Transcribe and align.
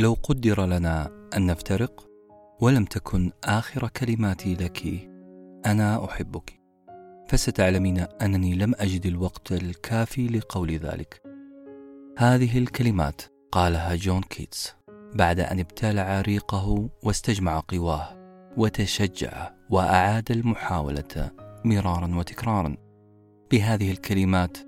لو 0.00 0.16
قدر 0.22 0.66
لنا 0.66 1.10
أن 1.36 1.46
نفترق 1.46 2.06
ولم 2.60 2.84
تكن 2.84 3.30
آخر 3.44 3.88
كلماتي 3.88 4.54
لك 4.54 5.10
أنا 5.66 6.04
أحبك. 6.04 6.60
فستعلمين 7.28 7.98
أنني 7.98 8.54
لم 8.54 8.74
أجد 8.78 9.06
الوقت 9.06 9.52
الكافي 9.52 10.26
لقول 10.26 10.70
ذلك. 10.70 11.22
هذه 12.18 12.58
الكلمات 12.58 13.22
قالها 13.52 13.94
جون 13.94 14.22
كيتس 14.22 14.74
بعد 15.14 15.40
أن 15.40 15.58
ابتلع 15.58 16.20
ريقه 16.20 16.88
واستجمع 17.02 17.62
قواه 17.68 18.08
وتشجع 18.56 19.50
وأعاد 19.70 20.30
المحاولة 20.30 21.30
مرارا 21.64 22.16
وتكرارا. 22.16 22.76
بهذه 23.50 23.90
الكلمات 23.90 24.58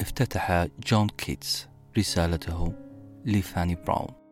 افتتح 0.00 0.66
جون 0.86 1.08
كيتس 1.08 1.68
رسالته 1.98 2.74
لفاني 3.26 3.74
براون. 3.74 4.27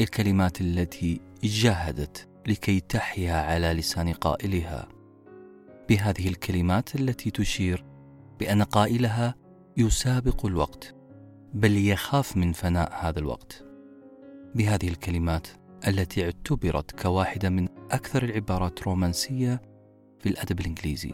الكلمات 0.00 0.60
التي 0.60 1.20
جاهدت 1.44 2.28
لكي 2.46 2.80
تحيا 2.80 3.34
على 3.34 3.72
لسان 3.72 4.12
قائلها. 4.12 4.88
بهذه 5.88 6.28
الكلمات 6.28 6.94
التي 6.94 7.30
تشير 7.30 7.84
بأن 8.40 8.62
قائلها 8.62 9.34
يسابق 9.76 10.46
الوقت 10.46 10.94
بل 11.54 11.76
يخاف 11.76 12.36
من 12.36 12.52
فناء 12.52 12.92
هذا 13.06 13.18
الوقت. 13.18 13.64
بهذه 14.54 14.88
الكلمات 14.88 15.48
التي 15.88 16.24
اعتبرت 16.24 17.00
كواحدة 17.02 17.50
من 17.50 17.68
أكثر 17.90 18.24
العبارات 18.24 18.82
رومانسية 18.82 19.62
في 20.18 20.28
الأدب 20.28 20.60
الإنجليزي. 20.60 21.12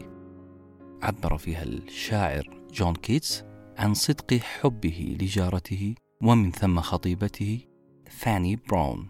عبر 1.01 1.37
فيها 1.37 1.63
الشاعر 1.63 2.63
جون 2.73 2.95
كيتس 2.95 3.43
عن 3.77 3.93
صدق 3.93 4.33
حبه 4.33 5.17
لجارته 5.21 5.95
ومن 6.23 6.51
ثم 6.51 6.79
خطيبته 6.79 7.70
فاني 8.11 8.55
براون 8.55 9.07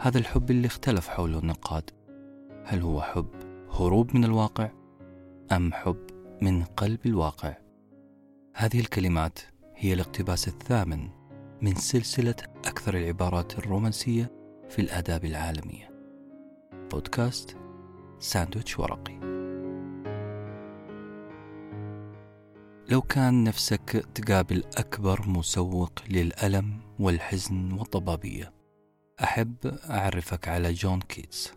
هذا 0.00 0.18
الحب 0.18 0.50
اللي 0.50 0.66
اختلف 0.66 1.08
حوله 1.08 1.38
النقاد. 1.38 1.90
هل 2.64 2.80
هو 2.80 3.02
حب 3.02 3.28
هروب 3.70 4.16
من 4.16 4.24
الواقع 4.24 4.70
أم 5.52 5.72
حب 5.72 6.06
من 6.42 6.64
قلب 6.64 6.98
الواقع؟ 7.06 7.56
هذه 8.54 8.80
الكلمات 8.80 9.38
هي 9.76 9.92
الاقتباس 9.92 10.48
الثامن 10.48 11.08
من 11.62 11.74
سلسلة 11.74 12.36
أكثر 12.64 12.96
العبارات 12.96 13.58
الرومانسية 13.58 14.32
في 14.68 14.78
الآداب 14.78 15.24
العالمية. 15.24 15.90
بودكاست 16.90 17.56
ساندويتش 18.18 18.78
ورقي. 18.78 19.33
لو 22.88 23.02
كان 23.02 23.44
نفسك 23.44 24.06
تقابل 24.14 24.64
أكبر 24.76 25.28
مسوق 25.28 25.92
للألم 26.08 26.80
والحزن 26.98 27.72
والضبابية 27.72 28.52
أحب 29.22 29.56
أعرفك 29.90 30.48
على 30.48 30.72
جون 30.72 31.00
كيتس 31.00 31.52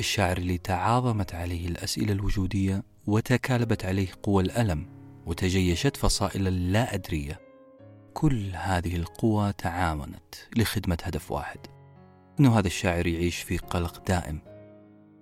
الشاعر 0.00 0.36
اللي 0.36 0.58
تعاظمت 0.58 1.34
عليه 1.34 1.68
الأسئلة 1.68 2.12
الوجودية 2.12 2.84
وتكالبت 3.06 3.84
عليه 3.84 4.08
قوى 4.22 4.42
الألم 4.42 4.86
وتجيشت 5.26 5.96
فصائل 5.96 6.48
اللا 6.48 6.94
أدرية. 6.94 7.40
كل 8.14 8.50
هذه 8.54 8.96
القوى 8.96 9.52
تعاونت 9.52 10.34
لخدمة 10.56 10.98
هدف 11.02 11.32
واحد 11.32 11.58
إنه 12.40 12.58
هذا 12.58 12.66
الشاعر 12.66 13.06
يعيش 13.06 13.38
في 13.38 13.58
قلق 13.58 14.06
دائم. 14.06 14.40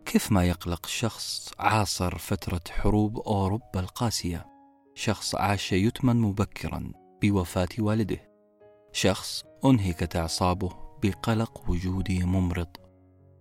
كيف 0.06 0.32
ما 0.32 0.44
يقلق 0.44 0.86
شخص 0.86 1.50
عاصر 1.58 2.18
فترة 2.18 2.60
حروب 2.70 3.18
أوروبا 3.18 3.80
القاسية؟ 3.80 4.55
شخص 4.98 5.34
عاش 5.34 5.72
يتما 5.72 6.12
مبكرا 6.12 6.92
بوفاة 7.22 7.68
والده. 7.78 8.30
شخص 8.92 9.44
أنهكت 9.64 10.16
أعصابه 10.16 10.70
بقلق 11.02 11.70
وجودي 11.70 12.24
ممرض. 12.24 12.68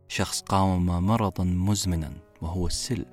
شخص 0.08 0.42
قاوم 0.42 0.86
مرضا 0.86 1.44
مزمنا 1.44 2.12
وهو 2.42 2.67
السل. 2.67 3.06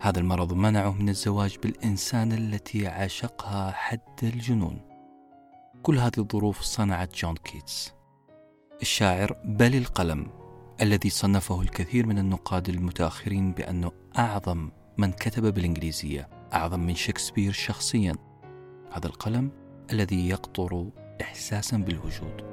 هذا 0.00 0.18
المرض 0.18 0.52
منعه 0.52 0.90
من 0.90 1.08
الزواج 1.08 1.56
بالإنسان 1.62 2.32
التي 2.32 2.86
عاشقها 2.86 3.70
حد 3.70 4.00
الجنون. 4.22 4.80
كل 5.82 5.98
هذه 5.98 6.18
الظروف 6.18 6.60
صنعت 6.60 7.14
جون 7.14 7.34
كيتس. 7.34 7.92
الشاعر 8.82 9.36
بل 9.44 9.74
القلم 9.74 10.30
الذي 10.80 11.10
صنفه 11.10 11.62
الكثير 11.62 12.06
من 12.06 12.18
النقاد 12.18 12.68
المتأخرين 12.68 13.52
بأنه 13.52 13.92
أعظم 14.18 14.70
من 14.98 15.12
كتب 15.12 15.54
بالإنجليزية. 15.54 16.41
أعظم 16.54 16.80
من 16.80 16.94
شكسبير 16.94 17.52
شخصيا. 17.52 18.16
هذا 18.92 19.06
القلم 19.06 19.50
الذي 19.92 20.28
يقطر 20.28 20.90
إحساسا 21.22 21.76
بالوجود. 21.76 22.52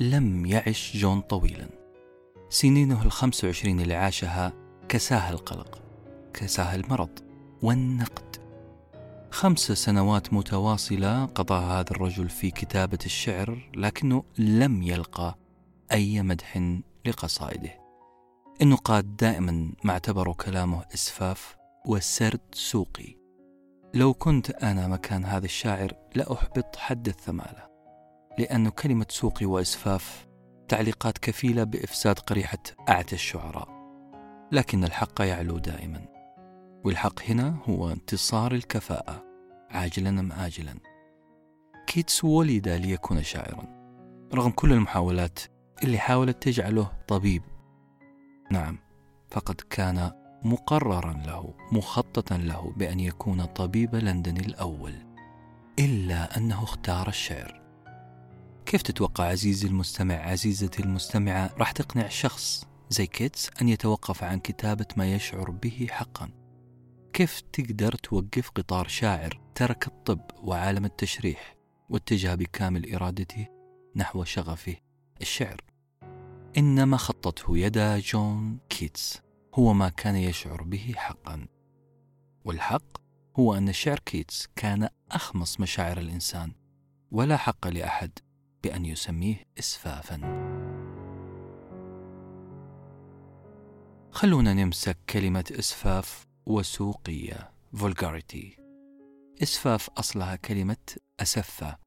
لم 0.00 0.46
يعش 0.46 0.96
جون 0.96 1.20
طويلا. 1.20 1.68
سنينه 2.48 3.02
الخمس 3.02 3.44
وعشرين 3.44 3.80
اللي 3.80 3.94
عاشها 3.94 4.52
كساها 4.88 5.30
القلق 5.30 5.82
كساها 6.34 6.74
المرض 6.74 7.18
والنقد. 7.62 8.36
خمس 9.30 9.72
سنوات 9.72 10.32
متواصلة 10.32 11.24
قضاها 11.24 11.80
هذا 11.80 11.90
الرجل 11.90 12.28
في 12.28 12.50
كتابة 12.50 12.98
الشعر 13.04 13.70
لكنه 13.76 14.24
لم 14.38 14.82
يلقى 14.82 15.38
أي 15.92 16.22
مدح 16.22 16.78
لقصائده. 17.06 17.85
النقاد 18.62 19.16
دائما 19.16 19.72
ما 19.84 19.92
اعتبروا 19.92 20.34
كلامه 20.34 20.84
إسفاف 20.94 21.56
وسرد 21.86 22.40
سوقي. 22.52 23.16
لو 23.94 24.14
كنت 24.14 24.50
أنا 24.50 24.88
مكان 24.88 25.24
هذا 25.24 25.44
الشاعر 25.44 25.92
لأحبط 26.14 26.76
حد 26.76 27.08
الثمالة 27.08 27.68
لأن 28.38 28.68
كلمة 28.68 29.06
سوقي 29.08 29.46
وإسفاف 29.46 30.26
تعليقات 30.68 31.18
كفيلة 31.18 31.64
بإفساد 31.64 32.18
قريحة 32.18 32.58
أعتى 32.88 33.14
الشعراء. 33.14 33.68
لكن 34.52 34.84
الحق 34.84 35.20
يعلو 35.20 35.58
دائما 35.58 36.00
والحق 36.84 37.22
هنا 37.22 37.56
هو 37.68 37.90
انتصار 37.90 38.52
الكفاءة 38.52 39.24
عاجلا 39.70 40.08
أم 40.20 40.32
آجلا. 40.32 40.74
كيتس 41.86 42.24
ولد 42.24 42.68
ليكون 42.68 43.22
شاعرا 43.22 43.76
رغم 44.34 44.50
كل 44.50 44.72
المحاولات 44.72 45.38
اللي 45.84 45.98
حاولت 45.98 46.42
تجعله 46.42 46.92
طبيب 47.08 47.42
نعم. 48.50 48.78
فقد 49.30 49.60
كان 49.70 50.12
مقررا 50.42 51.12
له 51.12 51.54
مخططا 51.72 52.36
له 52.36 52.72
بأن 52.76 53.00
يكون 53.00 53.44
طبيب 53.44 53.94
لندن 53.94 54.36
الأول 54.36 54.94
إلا 55.78 56.36
أنه 56.36 56.62
اختار 56.62 57.08
الشعر 57.08 57.62
كيف 58.66 58.82
تتوقع 58.82 59.24
عزيزي 59.24 59.68
المستمع 59.68 60.14
عزيزتي 60.14 60.82
المستمعة 60.82 61.50
راح 61.58 61.72
تقنع 61.72 62.08
شخص 62.08 62.66
زي 62.90 63.06
كيتس 63.06 63.50
أن 63.62 63.68
يتوقف 63.68 64.24
عن 64.24 64.38
كتابة 64.38 64.86
ما 64.96 65.14
يشعر 65.14 65.50
به 65.50 65.86
حقا؟ 65.90 66.30
كيف 67.12 67.40
تقدر 67.40 67.92
توقف 67.92 68.50
قطار 68.50 68.88
شاعر 68.88 69.40
ترك 69.54 69.86
الطب 69.86 70.20
وعالم 70.42 70.84
التشريح 70.84 71.56
واتجه 71.88 72.34
بكامل 72.34 72.94
إرادته 72.94 73.46
نحو 73.96 74.24
شغفه 74.24 74.76
الشعر؟ 75.20 75.65
إن 76.56 76.76
ما 76.76 76.96
خطته 76.96 77.58
يدا 77.58 77.98
جون 77.98 78.58
كيتس 78.68 79.22
هو 79.54 79.72
ما 79.72 79.88
كان 79.88 80.16
يشعر 80.16 80.62
به 80.62 80.94
حقا. 80.96 81.46
والحق 82.44 83.00
هو 83.38 83.54
أن 83.54 83.72
شعر 83.72 83.98
كيتس 83.98 84.48
كان 84.56 84.88
أخص 85.12 85.60
مشاعر 85.60 85.98
الإنسان 85.98 86.52
ولا 87.10 87.36
حق 87.36 87.68
لأحد 87.68 88.10
بأن 88.64 88.84
يسميه 88.84 89.44
إسفافا. 89.58 90.20
خلونا 94.10 94.54
نمسك 94.54 94.98
كلمة 95.10 95.44
إسفاف 95.58 96.26
وسوقية 96.46 97.52
vulgarity. 97.76 98.60
إسفاف 99.42 99.90
أصلها 99.90 100.36
كلمة 100.36 100.96
أسف. 101.20 101.78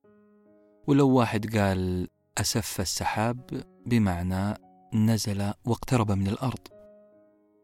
ولو 0.87 1.09
واحد 1.09 1.57
قال 1.57 2.07
أسف 2.39 2.81
السحاب 2.81 3.63
بمعنى 3.85 4.57
نزل 4.93 5.53
واقترب 5.65 6.11
من 6.11 6.27
الأرض. 6.27 6.59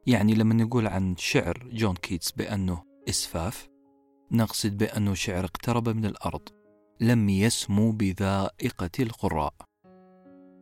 يعني 0.07 0.33
لما 0.33 0.54
نقول 0.54 0.88
عن 0.88 1.16
شعر 1.18 1.69
جون 1.72 1.95
كيتس 1.95 2.31
بأنه 2.31 2.83
إسفاف 3.10 3.69
نقصد 4.31 4.77
بأنه 4.77 5.13
شعر 5.13 5.45
اقترب 5.45 5.89
من 5.89 6.06
الأرض 6.06 6.42
لم 7.01 7.30
يسمو 7.30 7.92
بذائقة 7.92 8.89
القراء. 9.00 9.54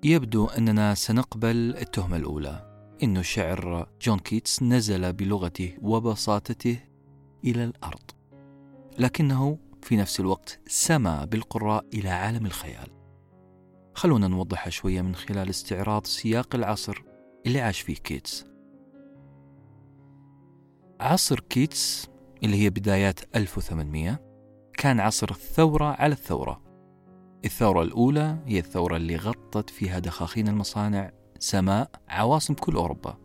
يبدو 0.03 0.45
أننا 0.45 0.93
سنقبل 0.93 1.75
التهمة 1.77 2.17
الأولى 2.17 2.87
إن 3.03 3.23
شعر 3.23 3.89
جون 4.01 4.19
كيتس 4.19 4.63
نزل 4.63 5.13
بلغته 5.13 5.77
وبساطته 5.81 6.79
إلى 7.45 7.63
الأرض 7.63 8.11
لكنه 8.99 9.57
في 9.81 9.95
نفس 9.97 10.19
الوقت 10.19 10.59
سما 10.67 11.25
بالقراء 11.25 11.85
إلى 11.93 12.09
عالم 12.09 12.45
الخيال. 12.45 13.02
خلونا 13.95 14.27
نوضحها 14.27 14.69
شوية 14.69 15.01
من 15.01 15.15
خلال 15.15 15.49
استعراض 15.49 16.05
سياق 16.05 16.55
العصر 16.55 17.03
اللي 17.45 17.61
عاش 17.61 17.81
فيه 17.81 17.95
كيتس. 17.95 18.45
عصر 20.99 21.39
كيتس 21.39 22.09
اللي 22.43 22.57
هي 22.63 22.69
بدايات 22.69 23.19
1800 23.35 24.19
كان 24.77 24.99
عصر 24.99 25.31
الثورة 25.31 25.85
على 25.85 26.13
الثورة. 26.13 26.61
الثورة 27.45 27.81
الأولى 27.81 28.37
هي 28.45 28.59
الثورة 28.59 28.97
اللي 28.97 29.15
غطت 29.15 29.69
فيها 29.69 29.99
دخاخين 29.99 30.47
المصانع 30.47 31.11
سماء 31.39 31.91
عواصم 32.09 32.53
كل 32.53 32.75
أوروبا. 32.75 33.17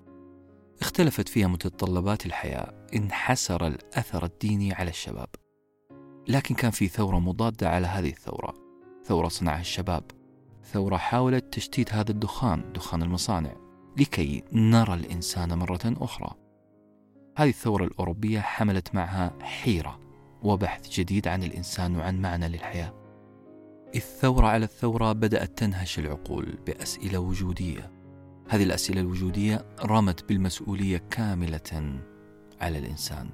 اختلفت 0.81 1.29
فيها 1.29 1.47
متطلبات 1.49 2.26
الحياة 2.26 2.87
انحسر 2.97 3.67
الأثر 3.67 4.25
الديني 4.25 4.73
على 4.73 4.91
الشباب. 4.91 5.29
لكن 6.29 6.55
كان 6.55 6.71
في 6.71 6.88
ثورة 6.88 7.19
مضادة 7.19 7.69
على 7.69 7.87
هذه 7.87 8.11
الثورة 8.11 8.55
ثورة 9.05 9.29
صنعها 9.29 9.61
الشباب. 9.61 10.18
ثورة 10.73 10.97
حاولت 10.97 11.55
تشتيت 11.55 11.93
هذا 11.94 12.11
الدخان 12.11 12.73
دخان 12.73 13.03
المصانع 13.03 13.53
لكي 13.97 14.44
نرى 14.53 14.94
الإنسان 14.94 15.59
مرة 15.59 15.81
أخرى. 15.85 16.35
هذه 17.37 17.49
الثورة 17.49 17.85
الأوروبية 17.85 18.41
حملت 18.41 18.94
معها 18.94 19.32
حيرة 19.43 20.00
وبحث 20.43 20.88
جديد 20.88 21.29
عن 21.29 21.43
الإنسان 21.43 21.97
وعن 21.97 22.20
معنى 22.20 22.49
للحياة. 22.49 22.94
الثورة 23.94 24.47
على 24.47 24.65
الثورة 24.65 25.12
بدأت 25.12 25.59
تنهش 25.59 25.99
العقول 25.99 26.59
بأسئلة 26.67 27.19
وجودية. 27.19 27.91
هذه 28.49 28.62
الأسئلة 28.62 29.00
الوجودية 29.00 29.67
رمت 29.85 30.29
بالمسؤولية 30.29 31.03
كاملة 31.11 32.00
على 32.61 32.79
الإنسان. 32.79 33.31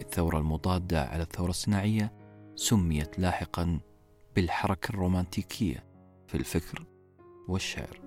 الثورة 0.00 0.38
المضادة 0.38 1.04
على 1.04 1.22
الثورة 1.22 1.50
الصناعية 1.50 2.12
سميت 2.54 3.18
لاحقا 3.18 3.80
بالحركة 4.36 4.90
الرومانتيكية. 4.90 5.89
في 6.30 6.36
الفكر 6.36 6.86
والشعر. 7.48 8.00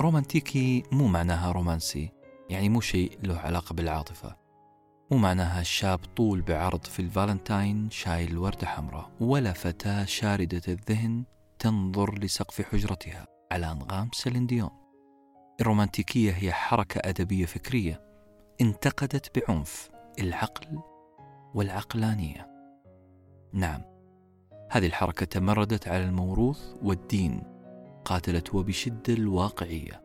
رومانتيكي 0.00 0.82
مو 0.92 1.06
معناها 1.06 1.52
رومانسي 1.52 2.10
يعني 2.50 2.68
مو 2.68 2.80
شيء 2.80 3.18
له 3.22 3.38
علاقة 3.38 3.74
بالعاطفة. 3.74 4.36
مو 5.10 5.18
معناها 5.18 5.62
شاب 5.62 5.98
طول 6.16 6.42
بعرض 6.42 6.84
في 6.84 7.02
الفالنتاين 7.02 7.90
شايل 7.90 8.38
وردة 8.38 8.66
حمراء 8.66 9.10
ولا 9.20 9.52
فتاة 9.52 10.04
شاردة 10.04 10.62
الذهن 10.68 11.24
تنظر 11.58 12.18
لسقف 12.18 12.62
حجرتها 12.62 13.26
على 13.52 13.72
أنغام 13.72 14.10
سيلين 14.12 14.68
الرومانتيكية 15.60 16.32
هي 16.32 16.52
حركة 16.52 17.00
أدبية 17.04 17.46
فكرية 17.46 18.02
انتقدت 18.60 19.38
بعنف 19.38 19.90
العقل 20.18 20.78
والعقلانية. 21.54 22.53
نعم. 23.54 23.80
هذه 24.70 24.86
الحركة 24.86 25.26
تمردت 25.26 25.88
على 25.88 26.04
الموروث 26.04 26.60
والدين 26.82 27.42
قاتلت 28.04 28.54
وبشدة 28.54 29.14
الواقعية 29.14 30.02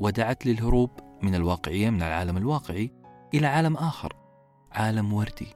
ودعت 0.00 0.46
للهروب 0.46 0.90
من 1.22 1.34
الواقعية 1.34 1.90
من 1.90 2.02
العالم 2.02 2.36
الواقعي 2.36 2.90
إلى 3.34 3.46
عالم 3.46 3.76
آخر 3.76 4.16
عالم 4.72 5.12
وردي 5.12 5.46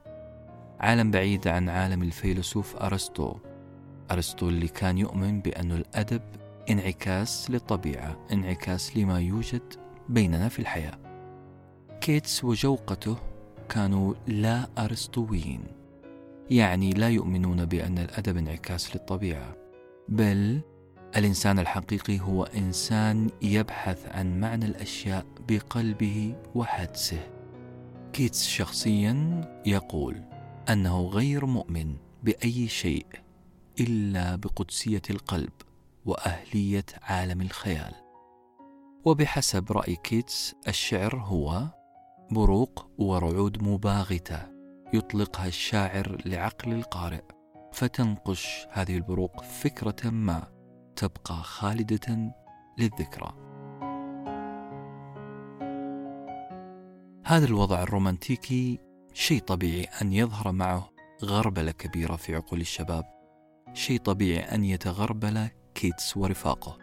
عالم 0.79 1.11
بعيد 1.11 1.47
عن 1.47 1.69
عالم 1.69 2.01
الفيلسوف 2.03 2.75
أرسطو. 2.75 3.35
أرسطو 4.11 4.49
اللي 4.49 4.67
كان 4.67 4.97
يؤمن 4.97 5.41
بأن 5.41 5.71
الأدب 5.71 6.21
انعكاس 6.69 7.51
للطبيعة 7.51 8.17
انعكاس 8.31 8.97
لما 8.97 9.19
يوجد 9.19 9.73
بيننا 10.09 10.49
في 10.49 10.59
الحياة. 10.59 10.97
كيتس 12.01 12.43
وجوقته 12.43 13.17
كانوا 13.69 14.13
لا 14.27 14.67
أرسطويين. 14.77 15.74
يعني 16.49 16.89
لا 16.89 17.09
يؤمنون 17.09 17.65
بأن 17.65 17.97
الأدب 17.97 18.37
انعكاس 18.37 18.95
للطبيعة 18.95 19.55
بل 20.09 20.61
الإنسان 21.15 21.59
الحقيقي 21.59 22.19
هو 22.19 22.43
إنسان 22.43 23.29
يبحث 23.41 24.07
عن 24.07 24.39
معنى 24.39 24.65
الأشياء 24.65 25.25
بقلبه 25.49 26.35
وحدسه. 26.55 27.27
كيتس 28.13 28.47
شخصيا 28.47 29.41
يقول 29.65 30.21
أنه 30.69 31.07
غير 31.07 31.45
مؤمن 31.45 31.95
بأي 32.23 32.67
شيء 32.67 33.05
إلا 33.79 34.35
بقدسية 34.35 35.01
القلب 35.09 35.53
وأهلية 36.05 36.85
عالم 37.01 37.41
الخيال. 37.41 37.93
وبحسب 39.05 39.71
رأي 39.71 39.95
كيتس 39.95 40.55
الشعر 40.67 41.15
هو 41.15 41.67
بروق 42.31 42.87
ورعود 42.97 43.63
مباغتة 43.63 44.54
يطلقها 44.93 45.47
الشاعر 45.47 46.21
لعقل 46.25 46.73
القارئ 46.73 47.23
فتنقش 47.73 48.67
هذه 48.71 48.95
البروق 48.95 49.43
فكرة 49.43 50.09
ما 50.09 50.47
تبقى 50.95 51.35
خالدة 51.35 52.33
للذكرى. 52.77 53.33
هذا 57.25 57.45
الوضع 57.45 57.83
الرومانتيكي 57.83 58.79
شيء 59.13 59.41
طبيعي 59.41 59.83
أن 60.01 60.13
يظهر 60.13 60.51
معه 60.51 60.89
غربلة 61.23 61.71
كبيرة 61.71 62.15
في 62.15 62.35
عقول 62.35 62.61
الشباب. 62.61 63.05
شيء 63.73 63.99
طبيعي 63.99 64.55
أن 64.55 64.63
يتغربل 64.63 65.47
كيتس 65.75 66.17
ورفاقه. 66.17 66.77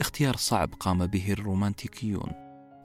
اختيار 0.00 0.36
صعب 0.36 0.74
قام 0.80 1.06
به 1.06 1.32
الرومانتيكيون. 1.32 2.32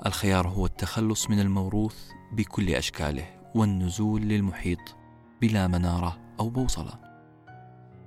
الخيار 0.06 0.48
هو 0.48 0.66
التخلص 0.66 1.30
من 1.30 1.40
الموروث 1.40 2.10
بكل 2.34 2.70
أشكاله 2.70 3.43
والنزول 3.56 4.22
للمحيط 4.22 4.96
بلا 5.42 5.68
منارة 5.68 6.20
أو 6.40 6.50
بوصلة. 6.50 7.00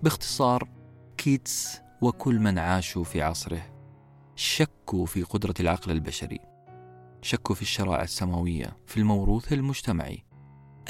باختصار 0.02 0.68
كيتس 1.16 1.80
وكل 2.00 2.38
من 2.40 2.58
عاشوا 2.58 3.04
في 3.04 3.22
عصره 3.22 3.62
شكوا 4.36 5.06
في 5.06 5.22
قدرة 5.22 5.54
العقل 5.60 5.90
البشري 5.90 6.40
شكوا 7.22 7.54
في 7.54 7.62
الشرائع 7.62 8.02
السماوية 8.02 8.76
في 8.86 8.96
الموروث 8.96 9.52
المجتمعي. 9.52 10.24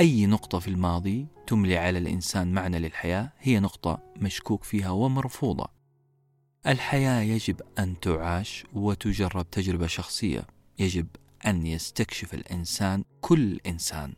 أي 0.00 0.26
نقطة 0.26 0.58
في 0.58 0.68
الماضي 0.68 1.26
تملي 1.46 1.78
على 1.78 1.98
الإنسان 1.98 2.52
معنى 2.52 2.78
للحياة 2.78 3.32
هي 3.38 3.60
نقطة 3.60 3.98
مشكوك 4.16 4.64
فيها 4.64 4.90
ومرفوضة. 4.90 5.68
الحياة 6.66 7.20
يجب 7.20 7.60
أن 7.78 8.00
تعاش 8.00 8.64
وتجرب 8.74 9.50
تجربة 9.50 9.86
شخصية 9.86 10.46
يجب 10.78 11.06
أن 11.46 11.66
يستكشف 11.66 12.34
الإنسان 12.34 13.04
كل 13.20 13.60
إنسان. 13.66 14.14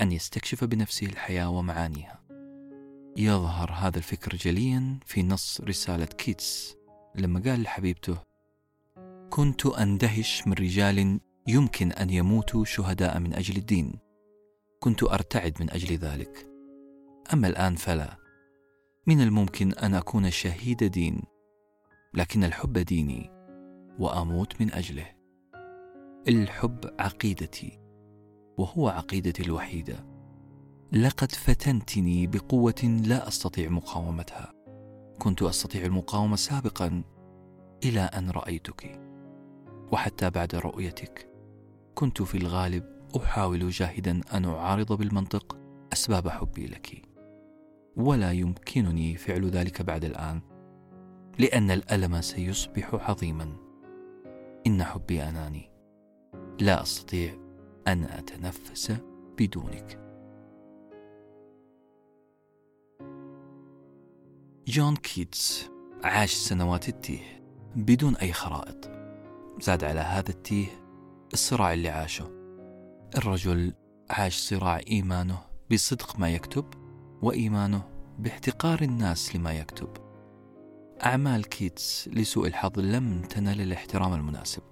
أن 0.00 0.12
يستكشف 0.12 0.64
بنفسه 0.64 1.06
الحياة 1.06 1.50
ومعانيها. 1.50 2.20
يظهر 3.16 3.72
هذا 3.72 3.98
الفكر 3.98 4.36
جليا 4.36 4.98
في 5.06 5.22
نص 5.22 5.60
رسالة 5.60 6.04
كيتس 6.04 6.76
لما 7.14 7.42
قال 7.46 7.62
لحبيبته 7.62 8.18
كنت 9.30 9.66
أندهش 9.66 10.46
من 10.46 10.52
رجال 10.52 11.20
يمكن 11.46 11.92
أن 11.92 12.10
يموتوا 12.10 12.64
شهداء 12.64 13.18
من 13.18 13.34
أجل 13.34 13.56
الدين. 13.56 13.92
كنت 14.80 15.02
أرتعد 15.02 15.54
من 15.60 15.70
أجل 15.70 15.96
ذلك. 15.96 16.46
أما 17.32 17.48
الآن 17.48 17.76
فلا. 17.76 18.16
من 19.06 19.20
الممكن 19.20 19.72
أن 19.72 19.94
أكون 19.94 20.30
شهيد 20.30 20.84
دين 20.84 21.22
لكن 22.14 22.44
الحب 22.44 22.78
ديني 22.78 23.30
وأموت 23.98 24.60
من 24.60 24.72
أجله. 24.72 25.06
الحب 26.28 26.94
عقيدتي. 26.98 27.87
وهو 28.58 28.88
عقيدتي 28.88 29.42
الوحيدة 29.42 30.04
لقد 30.92 31.32
فتنتني 31.32 32.26
بقوة 32.26 33.00
لا 33.06 33.28
أستطيع 33.28 33.68
مقاومتها. 33.68 34.52
كنت 35.18 35.42
أستطيع 35.42 35.84
المقاومة 35.84 36.36
سابقا 36.36 37.02
إلى 37.84 38.00
أن 38.00 38.30
رأيتك. 38.30 39.00
وحتى 39.92 40.30
بعد 40.30 40.54
رؤيتك 40.54 41.28
كنت 41.94 42.22
في 42.22 42.38
الغالب 42.38 42.84
أحاول 43.16 43.70
جاهدا 43.70 44.20
أن 44.34 44.44
أعارض 44.44 44.92
بالمنطق 44.92 45.58
أسباب 45.92 46.28
حبي 46.28 46.66
لك. 46.66 47.02
ولا 47.96 48.32
يمكنني 48.32 49.16
فعل 49.16 49.50
ذلك 49.50 49.82
بعد 49.82 50.04
الآن 50.04 50.40
لأن 51.38 51.70
الألم 51.70 52.20
سيصبح 52.20 53.10
عظيما. 53.10 53.56
إن 54.66 54.84
حبي 54.84 55.22
أناني. 55.22 55.70
لا 56.60 56.82
أستطيع 56.82 57.47
أن 57.88 58.04
أتنفس 58.04 58.92
بدونك. 59.38 59.98
جون 64.66 64.96
كيتس 64.96 65.70
عاش 66.04 66.34
سنوات 66.34 66.88
التيه 66.88 67.42
بدون 67.76 68.16
أي 68.16 68.32
خرائط. 68.32 68.90
زاد 69.60 69.84
على 69.84 70.00
هذا 70.00 70.28
التيه 70.28 70.66
الصراع 71.32 71.72
اللي 71.72 71.88
عاشه. 71.88 72.30
الرجل 73.16 73.74
عاش 74.10 74.36
صراع 74.36 74.80
إيمانه 74.90 75.38
بصدق 75.72 76.18
ما 76.18 76.30
يكتب 76.30 76.64
وإيمانه 77.22 77.82
باحتقار 78.18 78.82
الناس 78.82 79.36
لما 79.36 79.52
يكتب. 79.52 79.88
أعمال 81.04 81.48
كيتس 81.48 82.08
لسوء 82.08 82.46
الحظ 82.46 82.78
لم 82.78 83.22
تنل 83.22 83.60
الاحترام 83.60 84.14
المناسب. 84.14 84.62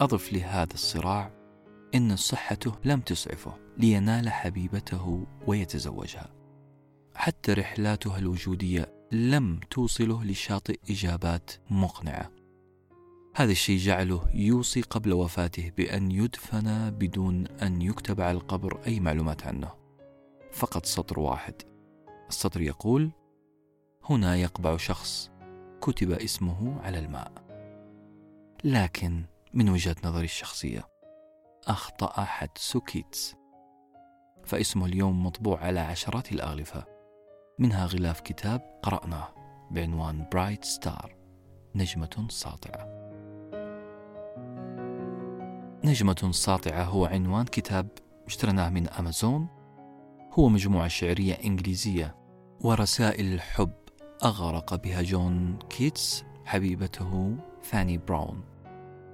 أضف 0.00 0.32
لهذا 0.32 0.74
الصراع 0.74 1.41
إن 1.94 2.16
صحته 2.16 2.74
لم 2.84 3.00
تسعفه 3.00 3.58
لينال 3.78 4.28
حبيبته 4.28 5.26
ويتزوجها. 5.46 6.32
حتى 7.14 7.52
رحلاتها 7.52 8.18
الوجودية 8.18 8.94
لم 9.12 9.60
توصله 9.70 10.24
لشاطئ 10.24 10.78
إجابات 10.90 11.50
مقنعة. 11.70 12.30
هذا 13.34 13.52
الشيء 13.52 13.78
جعله 13.78 14.30
يوصي 14.34 14.82
قبل 14.82 15.12
وفاته 15.12 15.70
بأن 15.76 16.10
يدفن 16.10 16.90
بدون 16.90 17.46
أن 17.46 17.82
يكتب 17.82 18.20
على 18.20 18.36
القبر 18.38 18.80
أي 18.86 19.00
معلومات 19.00 19.46
عنه. 19.46 19.70
فقط 20.52 20.86
سطر 20.86 21.20
واحد. 21.20 21.54
السطر 22.28 22.60
يقول 22.60 23.10
هنا 24.04 24.36
يقبع 24.36 24.76
شخص 24.76 25.30
كتب 25.80 26.10
اسمه 26.10 26.80
على 26.80 26.98
الماء. 26.98 27.32
لكن 28.64 29.24
من 29.54 29.68
وجهة 29.68 29.96
نظري 30.04 30.24
الشخصية 30.24 30.91
أخطأ 31.68 32.24
حدس 32.24 32.76
كيتس 32.76 33.36
فاسمه 34.44 34.86
اليوم 34.86 35.26
مطبوع 35.26 35.64
على 35.64 35.80
عشرات 35.80 36.32
الأغلفة 36.32 36.84
منها 37.58 37.86
غلاف 37.86 38.20
كتاب 38.20 38.80
قرأناه 38.82 39.28
بعنوان 39.70 40.26
Bright 40.32 40.64
Star 40.64 41.16
نجمة 41.74 42.26
ساطعة. 42.28 43.02
نجمة 45.84 46.30
ساطعة 46.32 46.84
هو 46.84 47.04
عنوان 47.06 47.44
كتاب 47.44 47.88
اشتريناه 48.26 48.68
من 48.68 48.88
أمازون 48.88 49.48
هو 50.32 50.48
مجموعة 50.48 50.88
شعرية 50.88 51.34
إنجليزية 51.34 52.16
ورسائل 52.60 53.32
الحب 53.32 53.72
أغرق 54.24 54.74
بها 54.74 55.02
جون 55.02 55.58
كيتس 55.70 56.24
حبيبته 56.44 57.36
فاني 57.62 57.98
براون. 57.98 58.44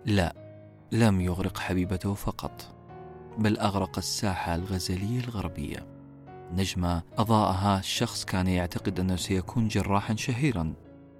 لا 0.06 0.47
لم 0.92 1.21
يغرق 1.21 1.59
حبيبته 1.59 2.14
فقط 2.14 2.75
بل 3.38 3.59
أغرق 3.59 3.99
الساحة 3.99 4.54
الغزلية 4.54 5.21
الغربية. 5.21 5.87
نجمة 6.52 7.02
أضاءها 7.18 7.80
شخص 7.80 8.25
كان 8.25 8.47
يعتقد 8.47 9.00
أنه 9.00 9.16
سيكون 9.16 9.68
جراحا 9.68 10.14
شهيرا 10.14 10.75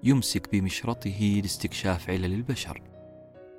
يمسك 0.05 0.53
بمشرطه 0.53 1.41
لاستكشاف 1.43 2.11
علل 2.11 2.33
البشر. 2.35 2.83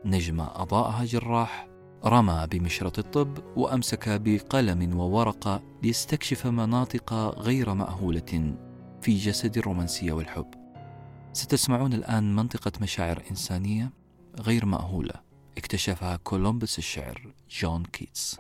نجمة 0.06 0.48
أضاءها 0.56 1.06
جراح 1.06 1.68
رمى 2.06 2.48
بمشرط 2.52 3.00
الطب 3.00 3.38
وأمسك 3.58 4.10
بقلم 4.10 5.00
وورقة 5.00 5.64
ليستكشف 5.84 6.48
مناطق 6.48 7.14
غير 7.40 7.74
مأهولة 7.74 8.56
في 9.02 9.18
جسد 9.18 9.58
الرومانسية 9.58 10.12
والحب. 10.12 10.48
ستسمعون 11.34 11.94
الآن 11.94 12.36
منطقة 12.36 12.72
مشاعر 12.82 13.24
إنسانية 13.32 13.92
غير 14.40 14.66
مأهولة. 14.66 15.29
اكتشفها 15.60 16.16
كولومبوس 16.16 16.78
الشعر 16.78 17.34
جون 17.50 17.84
كيتس. 17.84 18.40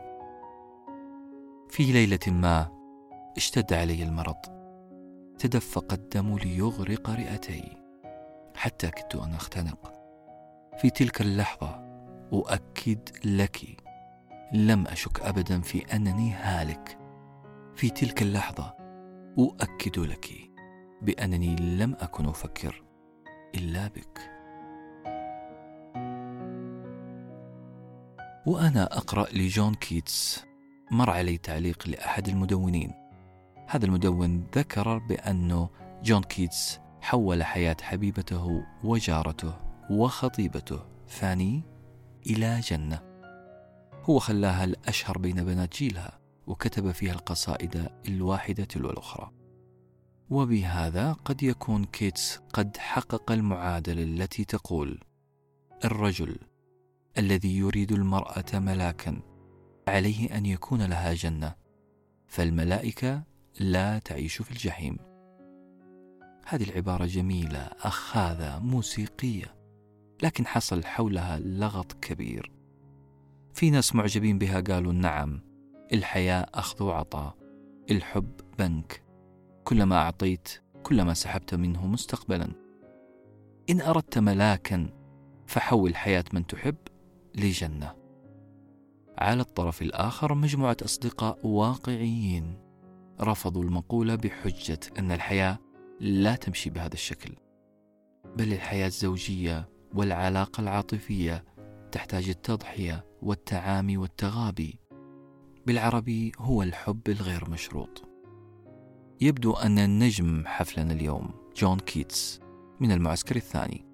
في 1.70 1.84
ليلة 1.84 2.20
ما 2.28 2.72
اشتد 3.38 3.74
علي 3.74 4.04
المرض. 4.04 4.36
تدفق 5.40 5.94
الدم 5.94 6.38
ليغرق 6.38 7.10
رئتي 7.10 7.78
حتى 8.56 8.92
كدت 8.92 9.16
أن 9.16 9.34
أختنق. 9.34 9.94
في 10.78 10.90
تلك 10.90 11.22
اللحظة 11.22 11.70
أؤكد 12.34 13.10
لك 13.26 13.84
لم 14.54 14.88
أشك 14.88 15.20
أبدا 15.20 15.62
في 15.62 15.96
أنني 15.96 16.34
هالك. 16.34 17.00
في 17.76 17.90
تلك 17.90 18.22
اللحظة 18.22 18.76
أؤكد 19.40 20.00
لك 20.00 20.30
بأنني 21.02 21.56
لم 21.56 21.96
أكن 22.00 22.26
أفكر 22.26 22.84
إلا 23.56 23.88
بك. 23.88 24.39
وأنا 28.46 28.98
أقرأ 28.98 29.28
لجون 29.34 29.74
كيتس. 29.76 30.46
مر 30.92 31.10
علي 31.10 31.38
تعليق 31.38 31.88
لأحد 31.88 32.28
المدونين. 32.28 32.92
هذا 33.68 33.86
المدون 33.86 34.48
ذكر 34.56 34.98
بأنه 34.98 35.70
جون 36.04 36.24
كيتس 36.24 36.80
حول 37.02 37.44
حياة 37.44 37.78
حبيبته 37.82 38.64
وجارته 38.84 39.54
وخطيبته 39.90 40.80
فاني 41.08 41.64
إلى 42.28 42.60
جنة. 42.60 43.00
هو 44.04 44.20
خلاها 44.20 44.64
الأشهر 44.64 45.18
بين 45.18 45.44
بنات 45.44 45.78
جيلها 45.78 46.20
وكتب 46.48 46.92
فيها 46.92 47.14
القصائد 47.14 47.90
الواحدة 48.08 48.64
تلو 48.64 48.90
الأخرى. 48.90 49.32
وبهذا 50.30 51.14
قد 51.14 51.44
يكون 51.44 51.86
كيتس 51.86 52.40
قد 52.54 52.78
حقق 52.78 53.32
المعادلة 53.32 54.04
التي 54.04 54.46
تقول 54.46 55.04
الرجل 55.86 56.38
الذي 57.18 57.58
يريد 57.58 57.92
المرأة 57.92 58.46
ملاكا 58.54 59.22
عليه 59.88 60.38
أن 60.38 60.46
يكون 60.46 60.82
لها 60.82 61.14
جنة 61.14 61.56
فالملائكة 62.28 63.24
لا 63.60 64.00
تعيش 64.00 64.42
في 64.42 64.52
الجحيم. 64.52 64.98
هذه 66.48 66.64
العبارة 66.64 67.06
جميلة 67.06 67.60
أخاذة 67.60 68.60
موسيقية 68.60 69.56
لكن 70.24 70.48
حصل 70.48 70.84
حولها 70.84 71.40
لغط 71.40 71.94
كبير. 71.94 72.52
في 73.54 73.70
ناس 73.70 73.96
معجبين 73.96 74.38
بها 74.38 74.62
قالوا 74.62 74.94
نعم 74.94 75.42
الحياة 75.94 76.46
أخذ 76.54 76.84
وعطاء 76.84 77.36
الحب 77.92 78.32
بنك. 78.60 79.04
كلما 79.64 79.96
أعطيت 79.96 80.50
كلما 80.84 81.14
سحبت 81.14 81.56
منه 81.56 81.88
مستقبلا. 81.88 82.52
إن 83.70 83.82
أردت 83.82 84.18
ملاكا 84.18 84.90
فحول 85.48 85.96
حياة 85.96 86.26
من 86.34 86.48
تحب. 86.48 86.76
لجنة. 87.36 87.96
على 89.18 89.42
الطرف 89.42 89.82
الآخر 89.82 90.34
مجموعة 90.34 90.78
أصدقاء 90.86 91.48
واقعيين. 91.48 92.58
رفضوا 93.22 93.64
المقولة 93.64 94.16
بحجة 94.16 94.80
أن 95.00 95.12
الحياة 95.12 95.60
لا 96.00 96.36
تمشي 96.36 96.70
بهذا 96.70 96.94
الشكل 96.94 97.36
بل 98.38 98.54
الحياة 98.54 98.88
الزوجية 98.88 99.70
والعلاقة 99.94 100.62
العاطفية 100.62 101.44
تحتاج 101.92 102.30
التضحية 102.30 103.06
والتعامي 103.22 103.98
والتغابي. 103.98 104.80
بالعربي 105.66 106.32
هو 106.40 106.64
الحب 106.64 107.10
الغير 107.10 107.50
مشروط. 107.50 108.10
يبدو 109.22 109.54
أن 109.54 109.80
النجم 109.80 110.44
حفلنا 110.46 110.94
اليوم 110.94 111.32
جون 111.56 111.80
كيتس 111.80 112.40
من 112.80 112.92
المعسكر 112.92 113.36
الثاني. 113.36 113.89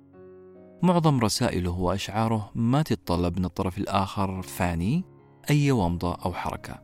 معظم 0.83 1.19
رسائله 1.19 1.71
وأشعاره 1.71 2.51
ما 2.55 2.81
تتطلب 2.81 3.39
من 3.39 3.45
الطرف 3.45 3.77
الآخر 3.77 4.41
فاني 4.41 5.03
أي 5.49 5.71
ومضة 5.71 6.15
أو 6.15 6.33
حركة. 6.33 6.83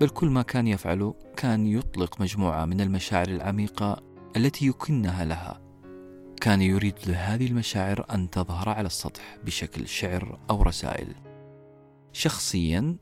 بل 0.00 0.08
كل 0.08 0.28
ما 0.28 0.42
كان 0.42 0.66
يفعله 0.66 1.14
كان 1.36 1.66
يطلق 1.66 2.20
مجموعة 2.20 2.64
من 2.64 2.80
المشاعر 2.80 3.28
العميقة 3.28 4.02
التي 4.36 4.66
يكنها 4.66 5.24
لها. 5.24 5.60
كان 6.40 6.62
يريد 6.62 6.94
لهذه 7.06 7.46
المشاعر 7.46 8.06
أن 8.10 8.30
تظهر 8.30 8.68
على 8.68 8.86
السطح 8.86 9.36
بشكل 9.44 9.88
شعر 9.88 10.38
أو 10.50 10.62
رسائل. 10.62 11.14
شخصيا 12.12 12.96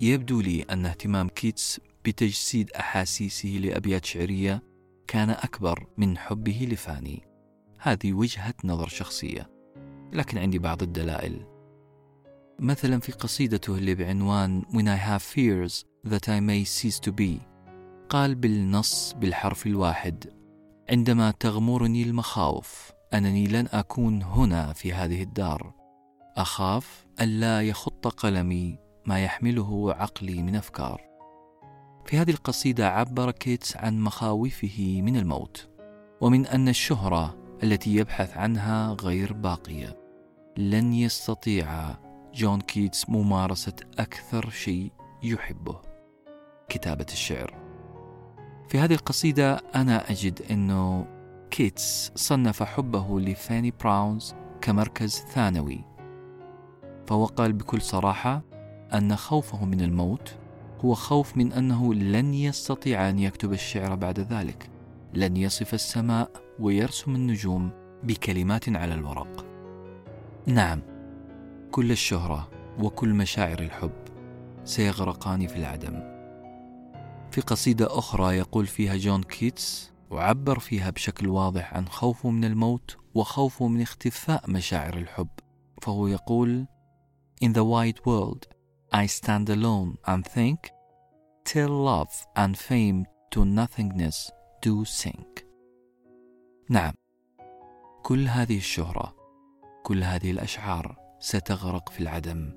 يبدو 0.00 0.40
لي 0.40 0.62
أن 0.62 0.86
اهتمام 0.86 1.28
كيتس 1.28 1.80
بتجسيد 2.04 2.70
أحاسيسه 2.70 3.48
لأبيات 3.48 4.04
شعرية 4.04 4.62
كان 5.06 5.30
أكبر 5.30 5.86
من 5.96 6.18
حبه 6.18 6.68
لفاني. 6.72 7.27
هذه 7.78 8.12
وجهة 8.12 8.54
نظر 8.64 8.88
شخصية 8.88 9.50
لكن 10.12 10.38
عندي 10.38 10.58
بعض 10.58 10.82
الدلائل. 10.82 11.44
مثلا 12.58 13.00
في 13.00 13.12
قصيدته 13.12 13.74
اللي 13.76 13.94
بعنوان 13.94 14.62
When 14.62 14.86
I 14.86 14.96
have 15.08 15.22
fears 15.22 15.84
that 16.10 16.28
I 16.28 16.40
may 16.40 16.64
cease 16.64 17.00
to 17.08 17.12
be 17.12 17.48
قال 18.08 18.34
بالنص 18.34 19.12
بالحرف 19.12 19.66
الواحد 19.66 20.32
عندما 20.90 21.30
تغمرني 21.30 22.02
المخاوف 22.02 22.92
أنني 23.14 23.46
لن 23.46 23.68
أكون 23.72 24.22
هنا 24.22 24.72
في 24.72 24.92
هذه 24.92 25.22
الدار. 25.22 25.74
أخاف 26.36 27.06
ألا 27.20 27.62
يخط 27.62 28.06
قلمي 28.06 28.78
ما 29.06 29.24
يحمله 29.24 29.94
عقلي 29.94 30.42
من 30.42 30.56
أفكار. 30.56 31.08
في 32.06 32.18
هذه 32.18 32.30
القصيدة 32.30 32.90
عبر 32.90 33.30
كيتس 33.30 33.76
عن 33.76 34.00
مخاوفه 34.00 35.02
من 35.02 35.16
الموت 35.16 35.68
ومن 36.20 36.46
أن 36.46 36.68
الشهرة 36.68 37.47
التي 37.62 37.94
يبحث 37.94 38.36
عنها 38.36 38.96
غير 39.00 39.32
باقية. 39.32 39.96
لن 40.56 40.92
يستطيع 40.92 41.96
جون 42.34 42.60
كيتس 42.60 43.10
ممارسة 43.10 43.72
أكثر 43.98 44.50
شيء 44.50 44.92
يحبه. 45.22 45.80
كتابة 46.68 47.06
الشعر. 47.12 47.54
في 48.68 48.78
هذه 48.78 48.94
القصيدة 48.94 49.60
أنا 49.74 50.10
أجد 50.10 50.42
أنه 50.50 51.06
كيتس 51.50 52.12
صنف 52.14 52.62
حبه 52.62 53.20
لفاني 53.20 53.72
براون 53.80 54.34
كمركز 54.60 55.14
ثانوي. 55.14 55.84
فهو 57.06 57.24
قال 57.24 57.52
بكل 57.52 57.80
صراحة 57.80 58.42
أن 58.94 59.16
خوفه 59.16 59.64
من 59.64 59.80
الموت 59.80 60.34
هو 60.84 60.94
خوف 60.94 61.36
من 61.36 61.52
أنه 61.52 61.94
لن 61.94 62.34
يستطيع 62.34 63.08
أن 63.08 63.18
يكتب 63.18 63.52
الشعر 63.52 63.94
بعد 63.94 64.20
ذلك. 64.20 64.70
لن 65.14 65.36
يصف 65.36 65.74
السماء 65.74 66.30
ويرسم 66.60 67.14
النجوم 67.14 67.70
بكلمات 68.02 68.68
على 68.68 68.94
الورق. 68.94 69.46
نعم 70.46 70.82
كل 71.70 71.90
الشهرة 71.90 72.50
وكل 72.78 73.14
مشاعر 73.14 73.58
الحب 73.58 73.92
سيغرقان 74.64 75.46
في 75.46 75.56
العدم. 75.56 76.18
في 77.30 77.40
قصيدة 77.40 77.98
أخرى 77.98 78.36
يقول 78.36 78.66
فيها 78.66 78.96
جون 78.96 79.22
كيتس 79.22 79.92
وعبر 80.10 80.58
فيها 80.58 80.90
بشكل 80.90 81.28
واضح 81.28 81.74
عن 81.74 81.88
خوفه 81.88 82.30
من 82.30 82.44
الموت 82.44 82.96
وخوفه 83.14 83.68
من 83.68 83.80
اختفاء 83.80 84.50
مشاعر 84.50 84.96
الحب 84.96 85.28
فهو 85.82 86.06
يقول 86.06 86.66
In 87.44 87.48
the 87.48 87.64
white 87.64 88.00
world 88.06 88.46
I 88.92 89.06
stand 89.06 89.48
alone 89.48 89.98
and 90.06 90.26
think 90.26 90.60
till 91.44 91.70
love 91.70 92.14
and 92.36 92.56
fame 92.56 93.04
to 93.34 93.44
nothingness 93.44 94.37
do 94.66 94.84
sink 94.84 95.48
نعم. 96.70 96.92
كل 98.02 98.28
هذه 98.28 98.56
الشهرة 98.56 99.16
كل 99.82 100.02
هذه 100.04 100.30
الأشعار 100.30 100.96
ستغرق 101.20 101.88
في 101.88 102.00
العدم. 102.00 102.52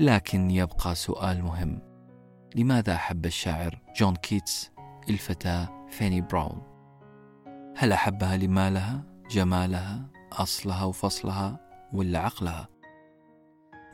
لكن 0.00 0.50
يبقى 0.50 0.94
سؤال 0.94 1.42
مهم. 1.42 1.80
لماذا 2.54 2.94
أحب 2.94 3.26
الشاعر 3.26 3.82
جون 3.96 4.16
كيتس 4.16 4.70
الفتاة 5.08 5.86
فيني 5.88 6.20
براون؟ 6.20 6.62
هل 7.76 7.92
أحبها 7.92 8.36
لمالها 8.36 9.04
جمالها 9.30 10.10
أصلها 10.32 10.84
وفصلها 10.84 11.60
ولا 11.92 12.18
عقلها؟ 12.18 12.73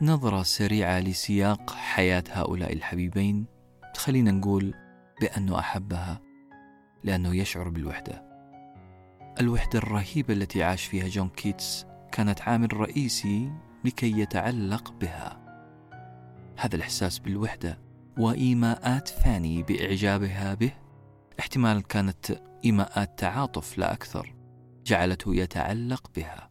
نظرة 0.03 0.43
سريعة 0.43 0.99
لسياق 0.99 1.73
حياة 1.73 2.23
هؤلاء 2.29 2.73
الحبيبين 2.73 3.45
تخلينا 3.93 4.31
نقول 4.31 4.73
بأنه 5.21 5.59
أحبها 5.59 6.21
لأنه 7.03 7.35
يشعر 7.35 7.69
بالوحدة. 7.69 8.23
الوحدة 9.39 9.79
الرهيبة 9.79 10.33
التي 10.33 10.63
عاش 10.63 10.85
فيها 10.85 11.07
جون 11.07 11.29
كيتس 11.29 11.85
كانت 12.11 12.41
عامل 12.41 12.73
رئيسي 12.77 13.51
لكي 13.85 14.19
يتعلق 14.19 14.91
بها. 14.91 15.41
هذا 16.57 16.75
الإحساس 16.75 17.19
بالوحدة 17.19 17.79
وإيماءات 18.17 19.07
فاني 19.07 19.63
بإعجابها 19.63 20.53
به 20.53 20.71
احتمال 21.39 21.81
كانت 21.81 22.41
إيماءات 22.65 23.19
تعاطف 23.19 23.77
لا 23.77 23.93
أكثر 23.93 24.35
جعلته 24.85 25.35
يتعلق 25.35 26.11
بها 26.15 26.49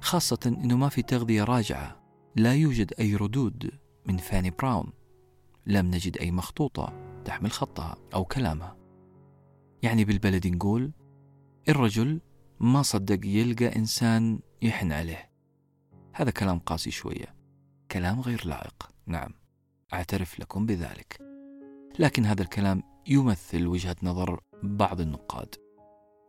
خاصة 0.00 0.38
أنه 0.46 0.76
ما 0.76 0.88
في 0.88 1.02
تغذية 1.02 1.44
راجعة. 1.44 1.99
لا 2.36 2.54
يوجد 2.54 2.92
أي 3.00 3.16
ردود 3.16 3.70
من 4.06 4.16
فاني 4.16 4.50
براون. 4.50 4.92
لم 5.66 5.86
نجد 5.86 6.18
أي 6.18 6.30
مخطوطة 6.30 6.92
تحمل 7.24 7.50
خطها 7.50 7.96
أو 8.14 8.24
كلامها. 8.24 8.76
يعني 9.82 10.04
بالبلد 10.04 10.46
نقول 10.46 10.92
الرجل 11.68 12.20
ما 12.60 12.82
صدق 12.82 13.26
يلقى 13.26 13.76
إنسان 13.76 14.40
يحن 14.62 14.92
عليه. 14.92 15.30
هذا 16.12 16.30
كلام 16.30 16.58
قاسي 16.58 16.90
شوية. 16.90 17.34
كلام 17.90 18.20
غير 18.20 18.46
لائق. 18.46 18.90
نعم 19.06 19.34
أعترف 19.92 20.40
لكم 20.40 20.66
بذلك. 20.66 21.18
لكن 21.98 22.26
هذا 22.26 22.42
الكلام 22.42 22.82
يمثل 23.06 23.66
وجهة 23.66 23.96
نظر 24.02 24.40
بعض 24.62 25.00
النقاد. 25.00 25.54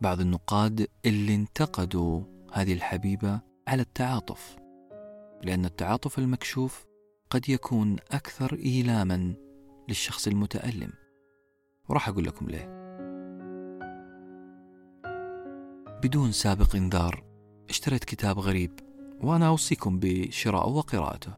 بعض 0.01 0.19
النقاد 0.19 0.87
اللي 1.05 1.35
انتقدوا 1.35 2.23
هذه 2.53 2.73
الحبيبة 2.73 3.41
على 3.67 3.81
التعاطف. 3.81 4.60
لأن 5.43 5.65
التعاطف 5.65 6.19
المكشوف 6.19 6.85
قد 7.29 7.49
يكون 7.49 7.95
أكثر 8.11 8.53
إيلاما 8.53 9.33
للشخص 9.89 10.27
المتألم. 10.27 10.91
وراح 11.89 12.09
أقول 12.09 12.25
لكم 12.25 12.45
ليه. 12.49 12.81
بدون 16.03 16.31
سابق 16.31 16.75
إنذار 16.75 17.23
اشتريت 17.69 18.03
كتاب 18.03 18.39
غريب 18.39 18.79
وأنا 19.21 19.47
أوصيكم 19.47 19.99
بشراءه 19.99 20.69
وقراءته. 20.69 21.33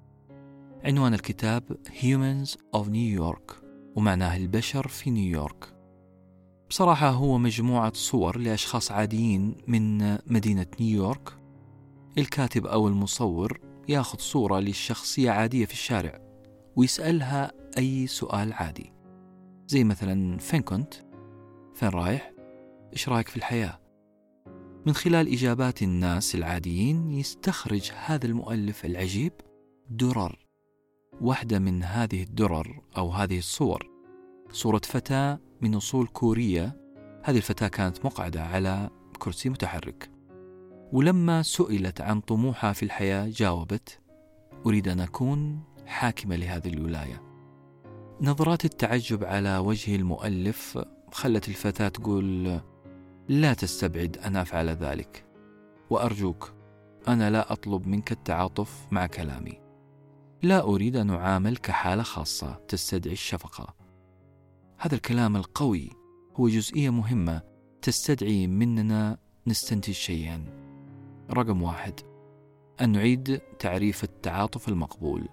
عنوان 0.84 1.14
الكتاب 1.14 1.78
Humans 1.88 2.50
of 2.76 2.86
New 2.88 3.22
York 3.22 3.64
ومعناه 3.96 4.38
البشر 4.38 4.88
في 4.88 5.10
نيويورك 5.10 5.74
بصراحة 6.70 7.10
هو 7.10 7.38
مجموعة 7.38 7.94
صور 7.96 8.38
لأشخاص 8.38 8.92
عاديين 8.92 9.56
من 9.68 10.14
مدينة 10.14 10.66
نيويورك 10.80 11.38
الكاتب 12.18 12.66
أو 12.66 12.88
المصور 12.88 13.60
ياخذ 13.90 14.20
صورة 14.20 14.60
للشخصية 14.60 15.32
عادية 15.32 15.66
في 15.66 15.74
الشارع 15.74 16.20
ويسألها 16.76 17.52
أي 17.78 18.08
سؤال 18.08 18.54
عادي 18.54 18.94
زي 19.68 19.84
مثلا 19.84 20.38
فين 20.38 20.62
كنت؟ 20.62 20.94
فين 21.76 21.90
رايح؟ 21.90 22.34
إيش 22.94 23.10
رأيك 23.10 23.28
في 23.28 23.38
الحياة؟ 23.38 23.80
من 24.86 24.94
خلال 24.94 25.34
إجابات 25.34 25.84
الناس 25.84 26.36
العاديين 26.36 27.12
يستخرج 27.12 27.92
هذا 28.06 28.26
المؤلف 28.26 28.86
العجيب 28.86 29.34
درر 29.90 30.46
واحدة 31.22 31.60
من 31.60 31.84
هذه 31.84 32.24
الدرر 32.24 32.82
أو 32.98 33.10
هذه 33.10 33.38
الصور 33.38 33.90
صورة 34.52 34.82
فتاة 34.84 35.40
من 35.62 35.76
أصول 35.76 36.08
كورية 36.08 36.78
هذه 37.24 37.38
الفتاة 37.38 37.68
كانت 37.68 38.06
مقعدة 38.06 38.44
على 38.44 38.90
كرسي 39.20 39.50
متحرك 39.50 40.13
ولما 40.94 41.42
سئلت 41.42 42.02
عن 42.02 42.22
طموحها 42.22 42.74
في 42.74 42.84
الحياة 42.84 43.28
جاوبت 43.28 44.00
أريد 44.66 44.88
أن 44.88 45.00
أكون 45.00 45.64
حاكمة 45.86 46.36
لهذه 46.36 46.68
الولاية. 46.68 47.22
نظرات 48.22 48.66
التعجب 48.66 49.24
على 49.24 49.58
وجه 49.58 49.96
المؤلف 49.96 50.86
خلت 51.12 51.48
الفتاة 51.48 51.88
تقول 51.88 52.60
لا 53.28 53.54
تستبعد 53.54 54.18
أن 54.18 54.36
أفعل 54.36 54.70
ذلك 54.70 55.26
وأرجوك 55.90 56.54
أنا 57.08 57.30
لا 57.30 57.52
أطلب 57.52 57.88
منك 57.88 58.12
التعاطف 58.12 58.88
مع 58.92 59.08
كلامي. 59.08 59.60
لا 60.44 60.62
أريد 60.62 60.96
أن 60.96 61.10
أعامل 61.10 61.58
كحالة 61.58 62.04
خاصة 62.04 62.54
تستدعي 62.68 63.14
الشفقة. 63.14 63.76
هذا 64.78 64.96
الكلام 64.96 65.36
القوي 65.36 65.90
هو 66.36 66.48
جزئية 66.48 66.90
مهمة 66.90 67.42
تستدعي 67.82 68.48
مننا 68.48 69.18
نستنتج 69.48 69.94
شيئا. 69.94 70.63
رقم 71.34 71.62
واحد. 71.62 72.00
أن 72.82 72.92
نعيد 72.92 73.42
تعريف 73.60 74.04
التعاطف 74.04 74.70
المقبول. 74.70 75.30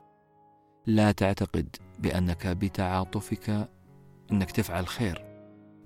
لا 0.87 1.13
تعتقد 1.13 1.77
بأنك 1.99 2.47
بتعاطفك 2.47 3.69
أنك 4.33 4.51
تفعل 4.51 4.87
خير. 4.87 5.27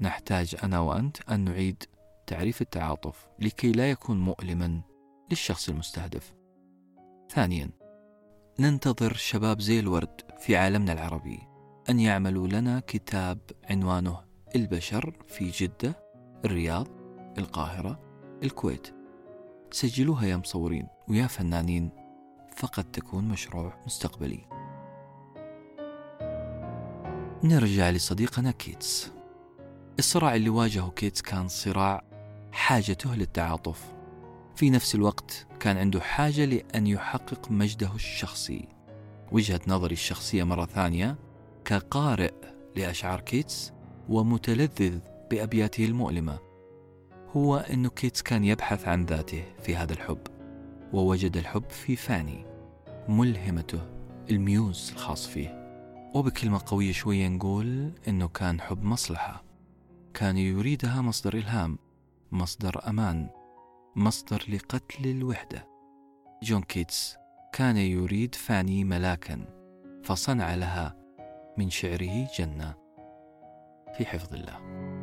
نحتاج 0.00 0.57
أنا 0.62 0.79
وأنت 0.81 1.31
أن 1.31 1.40
نعيد 1.44 1.85
تعريف 2.27 2.62
التعاطف 2.62 3.29
لكي 3.38 3.72
لا 3.72 3.90
يكون 3.90 4.20
مؤلما 4.20 4.81
للشخص 5.31 5.68
المستهدف. 5.68 6.35
ثانيا 7.31 7.70
ننتظر 8.61 9.12
شباب 9.12 9.61
زي 9.61 9.81
الورد 9.81 10.20
في 10.38 10.57
عالمنا 10.57 10.92
العربي 10.92 11.38
أن 11.90 12.00
يعملوا 12.00 12.48
لنا 12.48 12.81
كتاب 12.81 13.38
عنوانه 13.70 14.20
البشر 14.57 15.12
في 15.29 15.50
جدة 15.50 15.94
الرياض 16.44 16.87
القاهرة 17.38 18.00
الكويت. 18.42 18.93
سجلوها 19.74 20.26
يا 20.26 20.37
مصورين 20.37 20.87
ويا 21.08 21.26
فنانين 21.26 21.90
فقد 22.56 22.84
تكون 22.84 23.28
مشروع 23.28 23.82
مستقبلي. 23.87 24.46
نرجع 27.44 27.90
لصديقنا 27.90 28.50
كيتس. 28.50 29.12
الصراع 29.98 30.34
اللي 30.34 30.48
واجهه 30.48 30.90
كيتس 30.90 31.22
كان 31.22 31.48
صراع 31.48 32.04
حاجته 32.52 33.14
للتعاطف. 33.14 33.94
في 34.54 34.70
نفس 34.70 34.94
الوقت 34.94 35.46
كان 35.60 35.76
عنده 35.76 36.00
حاجة 36.00 36.44
لأن 36.44 36.87
يحقق 36.87 37.50
مجده 37.50 37.94
الشخصي. 37.94 38.68
وجهة 39.32 39.60
نظري 39.66 39.92
الشخصية 39.92 40.44
مرة 40.44 40.66
ثانية 40.66 41.18
كقارئ 41.64 42.34
لأشعار 42.76 43.20
كيتس 43.20 43.72
ومتلذذ 44.08 44.98
بأبياته 45.30 45.84
المؤلمة. 45.84 46.53
هو 47.37 47.57
أنه 47.57 47.88
كيتس 47.88 48.23
كان 48.23 48.44
يبحث 48.44 48.88
عن 48.88 49.05
ذاته 49.05 49.44
في 49.62 49.77
هذا 49.77 49.92
الحب 49.92 50.20
ووجد 50.92 51.37
الحب 51.37 51.70
في 51.70 51.97
فاني 51.97 52.47
ملهمته 53.09 53.81
ال 54.30 54.42
muse 54.42 54.90
الخاص 54.92 55.27
فيه. 55.27 55.64
وبكلمة 56.14 56.61
قوية 56.66 56.92
شوية 56.92 57.29
نقول 57.29 57.92
أنه 58.09 58.29
كان 58.29 58.61
حب 58.61 58.83
مصلحة. 58.83 59.44
كان 60.14 60.38
يريدها 60.38 61.03
مصدر 61.03 61.35
إلهام 61.35 61.79
مصدر 62.33 62.88
أمان 62.88 63.31
مصدر 63.97 64.44
لقتل 64.49 65.11
الوحدة. 65.11 65.68
جون 66.42 66.62
كيتس 66.62 67.16
كان 67.53 67.77
يريد 67.77 68.35
فاني 68.35 68.85
ملاكا 68.85 69.44
فصنع 70.05 70.55
لها 70.55 70.97
من 71.59 71.70
شعره 71.70 72.29
جنة. 72.38 72.75
في 73.97 74.07
حفظ 74.07 74.35
الله. 74.35 74.93